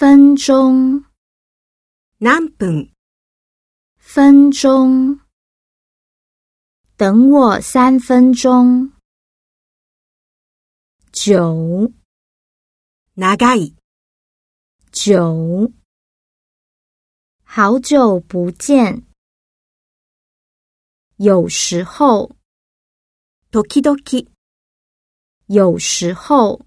[0.00, 1.04] 分钟，
[2.20, 2.90] 何分？
[3.98, 5.20] 分钟，
[6.96, 8.92] 等我三分钟。
[11.12, 11.92] 九、
[13.14, 13.74] 長い。
[14.90, 15.70] 九，
[17.44, 19.04] 好久不见。
[21.16, 22.34] 有时候、
[23.52, 24.30] 時々。
[25.48, 26.64] 有时候。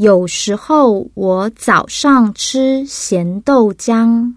[0.00, 4.34] 有时候我早上吃咸豆浆。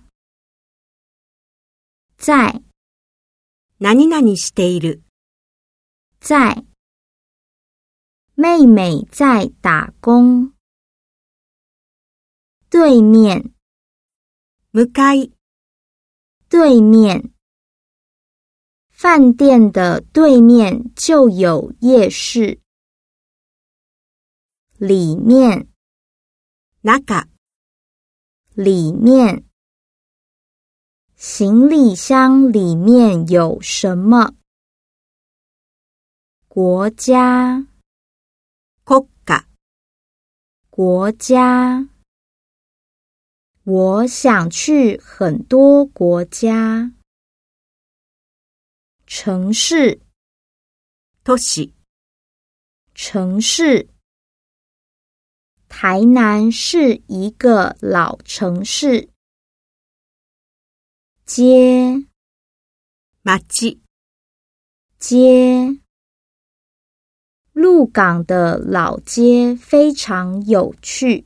[2.17, 2.61] 在，
[3.79, 5.01] なになにしている？
[6.19, 6.65] 在，
[8.35, 10.51] 妹妹在打工。
[12.69, 13.53] 对面，
[14.73, 15.31] むかい。
[16.49, 17.31] 对面，
[18.91, 22.62] 饭店的对面就有夜市。
[24.85, 25.65] 里面
[26.81, 27.27] l a
[28.55, 29.45] 里面，
[31.15, 34.35] 行李箱里面有什么？
[36.49, 37.65] 国家
[38.83, 39.45] ，koka。
[40.69, 41.87] 国家，
[43.63, 46.91] 我想去很多国家。
[49.07, 50.01] 城市
[51.23, 51.71] ，toshi。
[52.93, 53.92] 城市。
[55.75, 59.09] 台南是一个老城市，
[61.25, 61.95] 街
[63.23, 63.81] 马鸡
[64.99, 65.75] 街
[67.53, 71.25] 鹿港的老街非常有趣。